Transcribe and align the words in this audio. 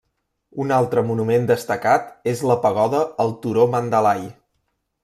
Un 0.63 0.71
altre 0.77 1.03
monument 1.09 1.45
destacat 1.51 2.09
és 2.33 2.43
la 2.53 2.59
pagoda 2.65 3.05
al 3.27 3.39
turó 3.45 3.71
Mandalay. 3.77 4.27